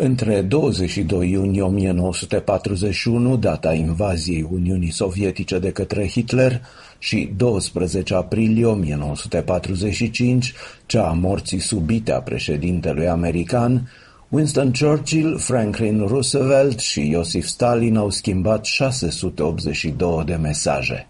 Între 0.00 0.42
22 0.42 1.30
iunie 1.30 1.62
1941, 1.62 3.36
data 3.36 3.72
invaziei 3.72 4.48
Uniunii 4.50 4.90
Sovietice 4.90 5.58
de 5.58 5.70
către 5.70 6.08
Hitler, 6.08 6.60
și 6.98 7.32
12 7.36 8.14
aprilie 8.14 8.64
1945, 8.64 10.54
cea 10.86 11.08
a 11.08 11.12
morții 11.12 11.58
subite 11.58 12.12
a 12.12 12.20
președintelui 12.20 13.08
american, 13.08 13.90
Winston 14.28 14.72
Churchill, 14.72 15.38
Franklin 15.38 16.06
Roosevelt 16.06 16.78
și 16.78 17.10
Iosif 17.10 17.46
Stalin 17.46 17.96
au 17.96 18.10
schimbat 18.10 18.64
682 18.64 20.24
de 20.24 20.34
mesaje. 20.34 21.08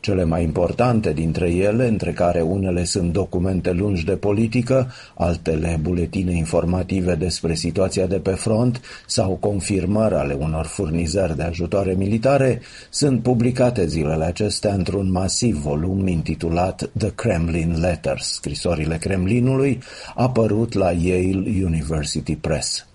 Cele 0.00 0.24
mai 0.24 0.42
importante 0.42 1.12
dintre 1.12 1.50
ele, 1.50 1.88
între 1.88 2.12
care 2.12 2.40
unele 2.40 2.84
sunt 2.84 3.12
documente 3.12 3.72
lungi 3.72 4.04
de 4.04 4.16
politică, 4.16 4.92
altele 5.14 5.78
buletine 5.82 6.36
informative 6.36 7.14
despre 7.14 7.54
situația 7.54 8.06
de 8.06 8.18
pe 8.18 8.30
front 8.30 8.80
sau 9.06 9.30
confirmări 9.30 10.14
ale 10.14 10.34
unor 10.34 10.66
furnizări 10.66 11.36
de 11.36 11.42
ajutoare 11.42 11.92
militare, 11.92 12.60
sunt 12.90 13.22
publicate 13.22 13.86
zilele 13.86 14.24
acestea 14.24 14.74
într-un 14.74 15.10
masiv 15.10 15.56
volum 15.56 16.06
intitulat 16.06 16.90
The 16.98 17.10
Kremlin 17.10 17.80
Letters, 17.80 18.32
scrisorile 18.32 18.96
Kremlinului, 18.96 19.78
apărut 20.14 20.72
la 20.72 20.90
Yale 20.90 21.64
University 21.64 22.36
Press. 22.36 22.86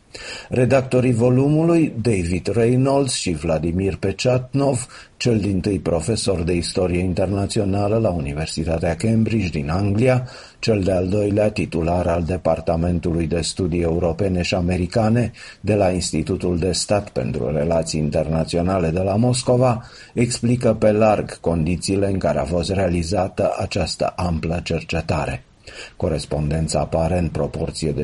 Redactorii 0.50 1.14
volumului, 1.14 1.94
David 2.02 2.48
Reynolds 2.54 3.14
și 3.14 3.32
Vladimir 3.32 3.96
Pechatnov, 3.96 4.88
cel 5.18 5.40
din 5.40 5.60
tâi 5.60 5.80
profesor 5.80 6.42
de 6.42 6.54
istorie 6.54 7.00
internațională 7.00 7.98
la 7.98 8.10
Universitatea 8.10 8.96
Cambridge 8.96 9.50
din 9.50 9.70
Anglia, 9.70 10.28
cel 10.60 10.82
de-al 10.82 11.08
doilea 11.08 11.52
titular 11.52 12.08
al 12.08 12.24
Departamentului 12.24 13.28
de 13.28 13.42
Studii 13.42 13.82
Europene 13.82 14.42
și 14.42 14.56
Americane 14.56 15.32
de 15.60 15.76
la 15.76 15.90
Institutul 15.90 16.58
de 16.58 16.72
Stat 16.72 17.10
pentru 17.10 17.52
Relații 17.52 18.00
Internaționale 18.00 18.90
de 18.90 19.00
la 19.00 19.16
Moscova, 19.16 19.86
explică 20.14 20.74
pe 20.74 20.92
larg 20.92 21.40
condițiile 21.40 22.08
în 22.08 22.18
care 22.18 22.40
a 22.40 22.46
fost 22.46 22.72
realizată 22.72 23.56
această 23.60 24.14
amplă 24.16 24.60
cercetare. 24.64 25.44
Corespondența 25.96 26.80
apare 26.80 27.18
în 27.18 27.28
proporție 27.28 27.92
de 27.92 28.04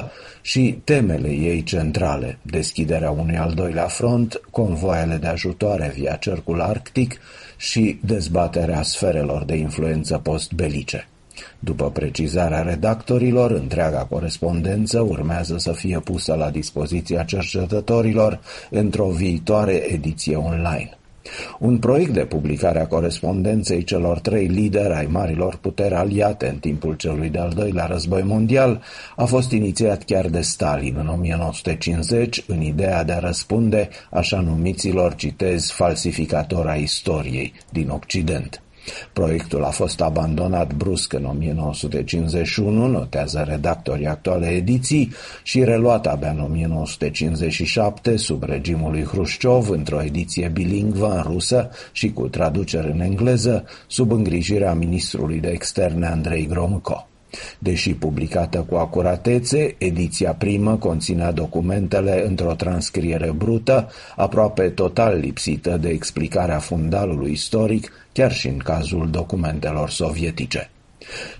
75% 0.00 0.02
și 0.40 0.78
temele 0.84 1.28
ei 1.28 1.62
centrale, 1.62 2.38
deschiderea 2.42 3.10
unui 3.10 3.36
al 3.36 3.52
doilea 3.52 3.86
front, 3.86 4.40
convoaiele 4.50 5.16
de 5.16 5.26
ajutoare 5.26 5.92
via 5.94 6.14
cercul 6.14 6.60
arctic 6.60 7.20
și 7.56 7.98
dezbaterea 8.04 8.82
sferelor 8.82 9.44
de 9.44 9.54
influență 9.54 10.18
postbelice. 10.18 11.06
După 11.58 11.90
precizarea 11.90 12.62
redactorilor, 12.62 13.50
întreaga 13.50 14.04
corespondență 14.04 15.00
urmează 15.00 15.58
să 15.58 15.72
fie 15.72 15.98
pusă 15.98 16.34
la 16.34 16.50
dispoziția 16.50 17.22
cercetătorilor 17.22 18.40
într-o 18.70 19.06
viitoare 19.06 19.72
ediție 19.92 20.36
online. 20.36 20.96
Un 21.58 21.78
proiect 21.78 22.12
de 22.12 22.24
publicare 22.24 22.80
a 22.80 22.86
corespondenței 22.86 23.84
celor 23.84 24.18
trei 24.18 24.46
lideri 24.46 24.94
ai 24.94 25.06
marilor 25.10 25.56
puteri 25.56 25.94
aliate 25.94 26.48
în 26.48 26.56
timpul 26.56 26.94
celui 26.94 27.28
de-al 27.28 27.52
doilea 27.54 27.86
război 27.86 28.22
mondial 28.22 28.82
a 29.16 29.24
fost 29.24 29.50
inițiat 29.50 30.02
chiar 30.02 30.26
de 30.26 30.40
Stalin 30.40 30.96
în 30.98 31.08
1950 31.08 32.44
în 32.46 32.60
ideea 32.60 33.04
de 33.04 33.12
a 33.12 33.18
răspunde 33.18 33.88
așa 34.10 34.40
numiților, 34.40 35.14
citez, 35.14 35.70
falsificatori 35.70 36.68
a 36.68 36.74
istoriei 36.74 37.52
din 37.70 37.88
Occident. 37.88 38.61
Proiectul 39.12 39.64
a 39.64 39.70
fost 39.70 40.00
abandonat 40.00 40.74
brusc 40.74 41.12
în 41.12 41.24
1951, 41.24 42.86
notează 42.86 43.44
redactorii 43.48 44.06
actuale 44.06 44.46
ediții, 44.46 45.12
și 45.42 45.64
reluat 45.64 46.06
abia 46.06 46.30
în 46.30 46.40
1957 46.40 48.16
sub 48.16 48.42
regimul 48.42 48.90
lui 48.90 49.04
Hrușciov 49.04 49.68
într-o 49.68 50.02
ediție 50.02 50.48
bilingvă 50.48 51.14
în 51.14 51.22
rusă 51.22 51.70
și 51.92 52.12
cu 52.12 52.28
traducere 52.28 52.90
în 52.92 53.00
engleză, 53.00 53.64
sub 53.86 54.12
îngrijirea 54.12 54.74
ministrului 54.74 55.38
de 55.38 55.48
externe 55.48 56.06
Andrei 56.06 56.46
Gromco. 56.46 57.06
Deși 57.58 57.94
publicată 57.94 58.66
cu 58.68 58.74
acuratețe, 58.74 59.74
ediția 59.78 60.32
primă 60.32 60.76
conținea 60.76 61.32
documentele 61.32 62.26
într-o 62.26 62.54
transcriere 62.54 63.30
brută, 63.30 63.90
aproape 64.16 64.68
total 64.68 65.18
lipsită 65.18 65.76
de 65.76 65.88
explicarea 65.88 66.58
fundalului 66.58 67.32
istoric, 67.32 67.92
chiar 68.12 68.32
și 68.32 68.48
în 68.48 68.56
cazul 68.56 69.10
documentelor 69.10 69.90
sovietice. 69.90 70.71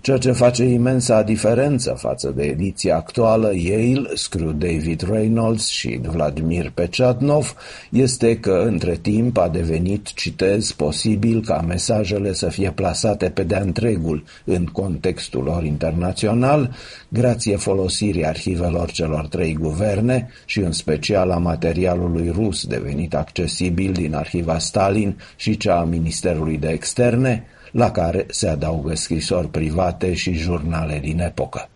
Ceea 0.01 0.19
ce 0.19 0.33
face 0.33 0.65
imensa 0.65 1.23
diferență 1.23 1.95
față 1.99 2.33
de 2.37 2.43
ediția 2.43 2.97
actuală 2.97 3.53
Yale, 3.55 4.11
scriu 4.15 4.53
David 4.53 5.09
Reynolds 5.11 5.67
și 5.67 6.01
Vladimir 6.03 6.71
Pechatnov, 6.75 7.55
este 7.91 8.39
că 8.39 8.65
între 8.67 8.97
timp 8.97 9.39
a 9.39 9.49
devenit, 9.49 10.13
citez, 10.15 10.73
posibil 10.73 11.43
ca 11.45 11.65
mesajele 11.67 12.33
să 12.33 12.49
fie 12.49 12.71
plasate 12.71 13.31
pe 13.31 13.43
de 13.43 13.57
întregul 13.57 14.25
în 14.45 14.65
contextul 14.65 15.43
lor 15.43 15.65
internațional, 15.65 16.75
grație 17.09 17.57
folosirii 17.57 18.27
arhivelor 18.27 18.91
celor 18.91 19.27
trei 19.27 19.53
guverne 19.61 20.29
și 20.45 20.59
în 20.59 20.73
special 20.73 21.31
a 21.31 21.37
materialului 21.37 22.31
rus 22.35 22.65
devenit 22.67 23.15
accesibil 23.15 23.93
din 23.93 24.15
arhiva 24.15 24.59
Stalin 24.59 25.17
și 25.37 25.57
cea 25.57 25.79
a 25.79 25.85
Ministerului 25.85 26.59
de 26.59 26.69
Externe, 26.69 27.47
la 27.73 27.91
care 27.91 28.27
se 28.31 28.49
adaugă 28.49 28.95
scrisori 28.95 29.49
private 29.49 30.15
și 30.15 30.33
jurnale 30.33 30.99
din 30.99 31.21
epocă. 31.21 31.69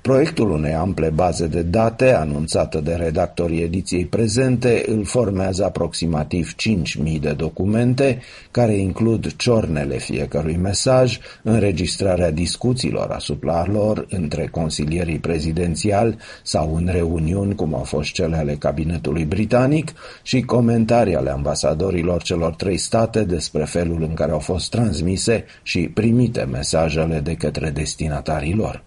Proiectul 0.00 0.50
unei 0.50 0.74
ample 0.74 1.10
baze 1.10 1.46
de 1.46 1.62
date, 1.62 2.12
anunțată 2.12 2.80
de 2.80 2.94
redactorii 2.94 3.62
ediției 3.62 4.06
prezente, 4.06 4.82
îl 4.86 5.04
formează 5.04 5.64
aproximativ 5.64 6.54
5.000 6.54 7.20
de 7.20 7.32
documente, 7.32 8.20
care 8.50 8.74
includ 8.74 9.36
ciornele 9.36 9.98
fiecărui 9.98 10.56
mesaj, 10.56 11.18
înregistrarea 11.42 12.30
discuțiilor 12.30 13.10
asupra 13.10 13.66
lor 13.72 14.06
între 14.08 14.46
consilierii 14.46 15.18
prezidențiali 15.18 16.16
sau 16.42 16.74
în 16.74 16.88
reuniuni, 16.90 17.54
cum 17.54 17.74
au 17.74 17.82
fost 17.82 18.12
cele 18.12 18.36
ale 18.36 18.54
cabinetului 18.54 19.24
britanic, 19.24 19.92
și 20.22 20.40
comentarii 20.40 21.16
ale 21.16 21.30
ambasadorilor 21.30 22.22
celor 22.22 22.54
trei 22.54 22.76
state 22.76 23.24
despre 23.24 23.64
felul 23.64 24.02
în 24.02 24.14
care 24.14 24.32
au 24.32 24.38
fost 24.38 24.70
transmise 24.70 25.44
și 25.62 25.80
primite 25.80 26.42
mesajele 26.42 27.20
de 27.20 27.34
către 27.34 27.70
destinatarii 27.70 28.54
lor. 28.54 28.82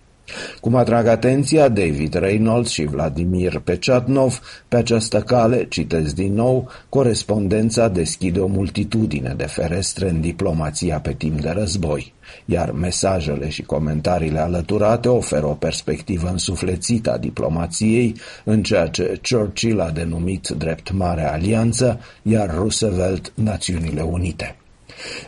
Cum 0.61 0.75
atrag 0.75 1.07
atenția 1.07 1.67
David 1.67 2.13
Reynolds 2.13 2.69
și 2.69 2.83
Vladimir 2.83 3.59
Pechatnov, 3.59 4.39
pe 4.67 4.75
această 4.75 5.21
cale, 5.21 5.67
citez 5.67 6.13
din 6.13 6.33
nou, 6.33 6.69
corespondența 6.89 7.87
deschide 7.87 8.39
o 8.39 8.47
multitudine 8.47 9.33
de 9.37 9.45
ferestre 9.45 10.09
în 10.09 10.21
diplomația 10.21 10.99
pe 10.99 11.13
timp 11.13 11.41
de 11.41 11.49
război, 11.49 12.13
iar 12.45 12.71
mesajele 12.71 13.49
și 13.49 13.61
comentariile 13.61 14.39
alăturate 14.39 15.07
oferă 15.07 15.45
o 15.45 15.53
perspectivă 15.53 16.29
însuflețită 16.29 17.13
a 17.13 17.17
diplomației 17.17 18.15
în 18.43 18.63
ceea 18.63 18.87
ce 18.87 19.19
Churchill 19.29 19.79
a 19.79 19.89
denumit 19.89 20.47
drept 20.47 20.91
Mare 20.91 21.23
Alianță, 21.23 21.99
iar 22.21 22.55
Roosevelt 22.55 23.31
Națiunile 23.35 24.01
Unite. 24.01 24.55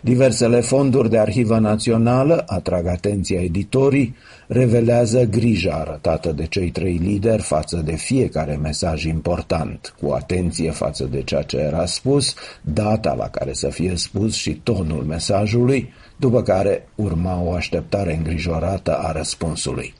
Diversele 0.01 0.59
fonduri 0.59 1.09
de 1.09 1.17
arhivă 1.17 1.57
națională, 1.59 2.43
atrag 2.47 2.87
atenția 2.87 3.41
editorii, 3.41 4.15
revelează 4.47 5.23
grija 5.23 5.73
arătată 5.73 6.31
de 6.31 6.45
cei 6.45 6.69
trei 6.69 6.95
lideri 6.95 7.41
față 7.41 7.81
de 7.85 7.95
fiecare 7.95 8.55
mesaj 8.55 9.03
important, 9.03 9.95
cu 10.01 10.11
atenție 10.11 10.71
față 10.71 11.03
de 11.03 11.21
ceea 11.21 11.41
ce 11.41 11.57
era 11.57 11.85
spus, 11.85 12.33
data 12.61 13.13
la 13.13 13.29
care 13.29 13.53
să 13.53 13.69
fie 13.69 13.95
spus 13.95 14.35
și 14.35 14.53
tonul 14.53 15.03
mesajului, 15.03 15.93
după 16.17 16.41
care 16.41 16.87
urma 16.95 17.41
o 17.41 17.51
așteptare 17.51 18.15
îngrijorată 18.15 18.97
a 18.97 19.11
răspunsului. 19.11 19.93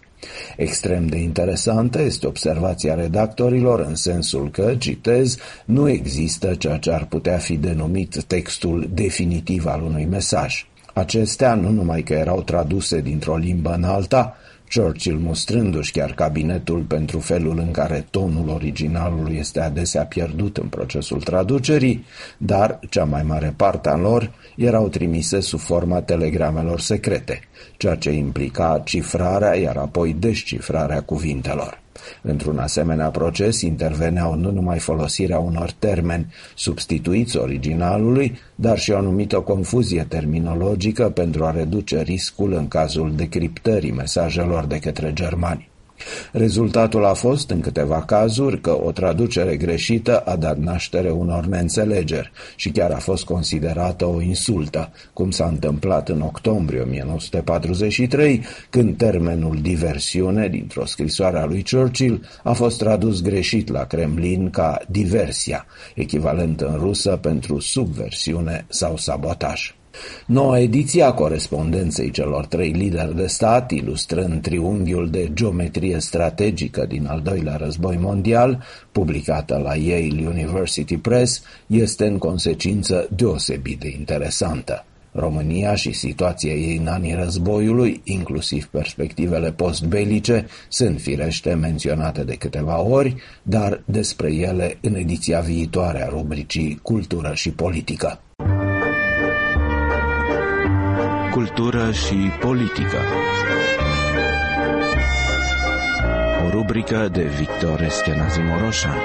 Extrem 0.57 1.07
de 1.07 1.17
interesantă 1.17 2.01
este 2.01 2.27
observația 2.27 2.95
redactorilor 2.95 3.79
în 3.79 3.95
sensul 3.95 4.49
că, 4.49 4.75
citez, 4.77 5.37
nu 5.65 5.89
există 5.89 6.55
ceea 6.55 6.77
ce 6.77 6.91
ar 6.91 7.05
putea 7.05 7.37
fi 7.37 7.55
denumit 7.55 8.23
textul 8.23 8.89
definitiv 8.93 9.65
al 9.65 9.81
unui 9.81 10.05
mesaj. 10.05 10.65
Acestea 10.93 11.53
nu 11.53 11.69
numai 11.69 12.01
că 12.01 12.13
erau 12.13 12.41
traduse 12.41 13.01
dintr-o 13.01 13.35
limbă 13.35 13.73
în 13.73 13.83
alta, 13.83 14.37
Churchill 14.73 15.17
mustrându-și 15.17 15.91
chiar 15.91 16.13
cabinetul 16.13 16.81
pentru 16.81 17.19
felul 17.19 17.59
în 17.59 17.71
care 17.71 18.05
tonul 18.09 18.49
originalului 18.49 19.37
este 19.37 19.59
adesea 19.59 20.05
pierdut 20.05 20.57
în 20.57 20.67
procesul 20.67 21.21
traducerii, 21.21 22.05
dar 22.37 22.79
cea 22.89 23.03
mai 23.03 23.23
mare 23.23 23.53
parte 23.57 23.89
a 23.89 23.95
lor 23.95 24.31
erau 24.55 24.87
trimise 24.87 25.39
sub 25.39 25.59
forma 25.59 26.01
telegramelor 26.01 26.79
secrete, 26.79 27.39
ceea 27.77 27.95
ce 27.95 28.11
implica 28.11 28.81
cifrarea, 28.85 29.55
iar 29.55 29.77
apoi 29.77 30.15
descifrarea 30.19 31.01
cuvintelor. 31.01 31.85
Într-un 32.21 32.57
asemenea 32.57 33.09
proces 33.09 33.61
interveneau 33.61 34.35
nu 34.35 34.51
numai 34.51 34.79
folosirea 34.79 35.39
unor 35.39 35.71
termeni 35.79 36.33
substituiți 36.55 37.37
originalului, 37.37 38.39
dar 38.55 38.79
și 38.79 38.91
o 38.91 38.97
anumită 38.97 39.39
confuzie 39.39 40.05
terminologică 40.09 41.09
pentru 41.09 41.45
a 41.45 41.51
reduce 41.51 42.01
riscul 42.01 42.53
în 42.53 42.67
cazul 42.67 43.15
decriptării 43.15 43.91
mesajelor 43.91 44.65
de 44.65 44.79
către 44.79 45.13
germani. 45.13 45.69
Rezultatul 46.37 47.05
a 47.05 47.13
fost, 47.13 47.49
în 47.49 47.59
câteva 47.59 48.01
cazuri, 48.01 48.61
că 48.61 48.79
o 48.83 48.91
traducere 48.91 49.55
greșită 49.55 50.19
a 50.19 50.35
dat 50.35 50.57
naștere 50.57 51.09
unor 51.09 51.45
neînțelegeri 51.45 52.31
și 52.55 52.69
chiar 52.69 52.91
a 52.91 52.97
fost 52.97 53.23
considerată 53.23 54.05
o 54.05 54.21
insultă, 54.21 54.91
cum 55.13 55.31
s-a 55.31 55.45
întâmplat 55.45 56.09
în 56.09 56.21
octombrie 56.21 56.81
1943, 56.81 58.43
când 58.69 58.97
termenul 58.97 59.57
diversiune 59.61 60.47
dintr-o 60.47 60.85
scrisoare 60.85 61.39
a 61.39 61.45
lui 61.45 61.65
Churchill 61.71 62.27
a 62.43 62.53
fost 62.53 62.77
tradus 62.77 63.21
greșit 63.21 63.69
la 63.69 63.85
Kremlin 63.85 64.49
ca 64.49 64.81
diversia, 64.89 65.65
echivalent 65.95 66.61
în 66.61 66.75
rusă 66.79 67.17
pentru 67.21 67.59
subversiune 67.59 68.65
sau 68.69 68.97
sabotaj. 68.97 69.76
Noua 70.25 70.59
ediție 70.59 71.03
a 71.03 71.11
corespondenței 71.11 72.11
celor 72.11 72.45
trei 72.45 72.71
lideri 72.71 73.15
de 73.15 73.27
stat, 73.27 73.71
ilustrând 73.71 74.41
triunghiul 74.41 75.09
de 75.09 75.29
geometrie 75.33 75.99
strategică 75.99 76.85
din 76.85 77.05
al 77.05 77.21
doilea 77.21 77.55
război 77.55 77.97
mondial, 77.97 78.63
publicată 78.91 79.61
la 79.63 79.75
Yale 79.75 80.27
University 80.27 80.97
Press, 80.97 81.41
este 81.67 82.05
în 82.05 82.17
consecință 82.17 83.07
deosebit 83.15 83.79
de 83.79 83.93
interesantă. 83.97 84.85
România 85.11 85.75
și 85.75 85.91
situația 85.91 86.53
ei 86.53 86.77
în 86.77 86.87
anii 86.87 87.13
războiului, 87.13 88.01
inclusiv 88.03 88.65
perspectivele 88.65 89.51
postbelice, 89.51 90.45
sunt 90.69 91.01
firește 91.01 91.53
menționate 91.53 92.23
de 92.23 92.35
câteva 92.35 92.81
ori, 92.81 93.15
dar 93.43 93.81
despre 93.85 94.33
ele 94.33 94.77
în 94.81 94.95
ediția 94.95 95.39
viitoare 95.39 96.03
a 96.03 96.07
rubricii 96.07 96.79
Cultură 96.81 97.31
și 97.33 97.51
Politică. 97.51 98.21
Cultură 101.37 101.91
și 101.91 102.31
politică. 102.39 102.97
O 106.45 106.49
rubrică 106.49 107.07
de 107.11 107.23
Victor 107.23 107.81
Eskenazi 107.81 108.39
Moroșan. 108.39 108.97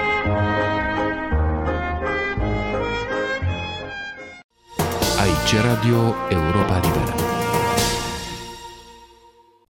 Aici 5.20 5.62
Radio 5.64 6.14
Europa 6.28 6.80
Liberă. 6.82 7.41